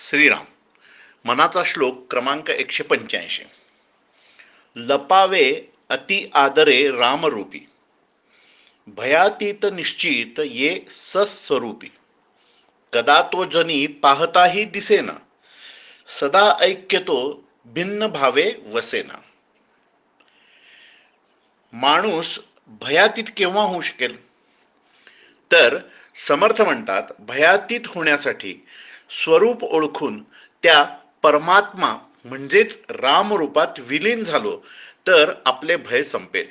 [0.00, 0.44] श्रीराम.
[1.24, 3.42] मनाचा श्लोक क्रमांक एकशे पंच्याऐंशी.
[4.76, 7.60] लपावे अति आदरे रामरूपी.
[8.86, 11.88] भयातीत निश्चित ये सस्वरूपी.
[12.92, 15.12] कदा तो जनी पाहताही दिसेना.
[16.20, 19.22] सदा ऐक्यतो भिन्न भावे वसेना.
[21.72, 24.22] माणूस भयातीत केव्हा होऊ शकेल?
[25.52, 25.78] तर
[26.28, 28.66] समर्थ म्हणतात भयातीत होण्यासाठी
[29.10, 30.22] स्वरूप ओळखून
[30.62, 30.84] त्या
[31.22, 34.60] परमात्मा म्हणजेच राम रूपात विलीन झालो
[35.06, 36.46] तर आपले भय संपेल.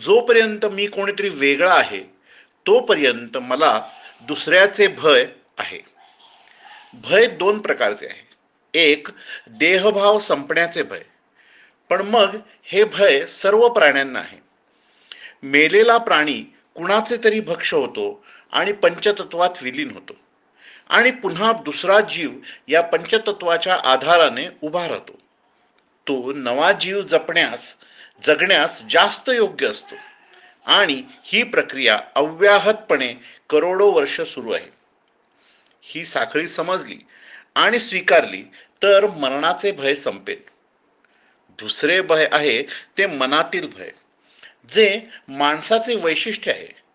[0.00, 2.00] जोपर्यंत मी कोणीतरी वेगळा आहे
[2.66, 3.88] तोपर्यंत मला
[4.20, 5.26] दुसऱ्याचे भय
[5.58, 5.80] आहे.
[6.94, 8.28] भय दोन प्रकारचे आहे.
[8.74, 9.08] एक
[9.50, 11.02] देहभाव संपण्याचे भय.
[11.88, 14.38] पण मग हे भय सर्व प्राण्यांना आहे.
[15.42, 20.12] मेलेला प्राणी कुणाचे तरी भक्ष होतो आणि पंचतत्वात विलीन होतो.
[20.88, 22.32] आणि पुन्हा दुसरा जीव
[22.68, 25.18] या पंचतत्वाच्या आधाराने उभा राहतो.
[26.08, 27.76] तो नवा जीव जपण्यास
[28.26, 29.94] जगण्यास जास्त योग्य असतो.
[30.66, 33.14] आणि ही प्रक्रिया अव्याहतपणे
[33.50, 34.66] करोडो वर्ष सुरू आहे.
[35.82, 36.98] ही साखळी समजली
[37.54, 38.42] आणि स्वीकारली
[38.82, 40.40] तर मरणाचे भय संपेल.
[41.48, 42.62] दुसरे भय आहे
[42.98, 43.90] ते मनातील भय
[44.74, 46.87] जे माणसाचे वैशिष्ट्य आहे.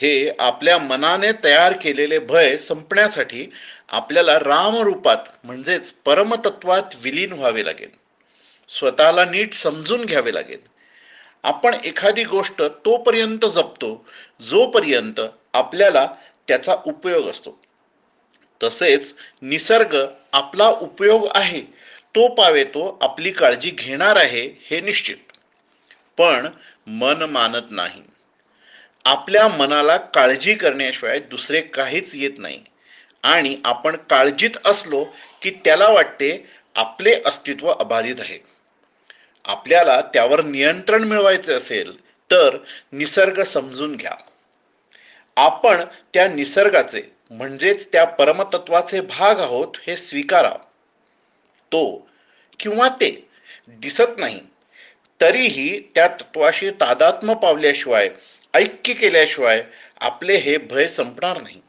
[0.00, 3.46] हे आपल्या मनाने तयार केलेले भय संपण्यासाठी
[3.88, 7.90] आपल्याला रामरूपात म्हणजेच परमतत्वात विलीन व्हावे लागेल.
[8.68, 10.58] स्वतःला नीट समजून घ्यावे लागेल.
[11.42, 14.08] आपण एखादी गोष्ट तोपर्यंत जपतो
[14.40, 15.20] जोपर्यंत
[15.52, 16.06] आपल्याला
[16.48, 17.58] त्याचा उपयोग असतो.
[18.62, 19.96] तसेच निसर्ग
[20.32, 21.60] आपला उपयोग आहे
[22.14, 25.16] तो पावे तो आपली काळजी घेणार आहे हे निश्चित.
[26.18, 26.48] पण
[26.86, 28.02] मन मानत नाही.
[29.04, 32.62] आपल्या मनाला काळजी करण्याशिवाय दुसरे काहीच येत नाही.
[33.22, 35.04] आणि आपण काळजीत असलो
[35.42, 38.38] की त्याला वाटते आपले अस्तित्व अबाधित आहे.
[39.44, 41.96] आपल्याला त्यावर नियंत्रण मिळवायचे असेल
[42.30, 42.56] तर
[42.92, 44.14] निसर्ग समजून घ्या.
[45.36, 45.84] आपण
[46.14, 50.52] त्या निसर्गाचे म्हणजेच त्या परमतत्वाचे भाग आहोत हे स्वीकारा.
[51.72, 52.08] तो
[52.60, 53.28] किंवा ते
[53.68, 54.40] दिसत नाही
[55.20, 58.08] तरीही त्या तत्वाशी तादात्म्य पावल्याशिवाय
[58.54, 59.64] ऐक्य केल्याशिवाय
[60.00, 61.60] आपले हे भय संपणार नाही.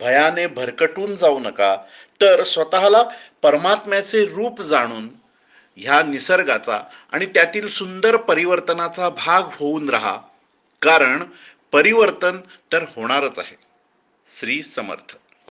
[0.00, 1.76] भयाने भरकटून जाऊ नका
[2.20, 3.02] तर स्वतःला
[3.42, 5.08] परमात्म्याचे रूप जाणून
[5.76, 6.82] ह्या निसर्गाचा
[7.12, 10.18] आणि त्यातील सुंदर परिवर्तनाचा भाग होऊन राहा.
[10.82, 11.24] कारण
[11.72, 12.40] परिवर्तन
[12.72, 13.56] तर होणारच आहे.
[14.38, 15.16] श्री समर्थ.